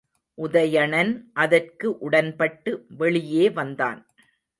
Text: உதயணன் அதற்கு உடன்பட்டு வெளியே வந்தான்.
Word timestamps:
உதயணன் 0.37 1.11
அதற்கு 1.33 1.97
உடன்பட்டு 1.99 2.71
வெளியே 2.97 3.49
வந்தான். 3.51 4.01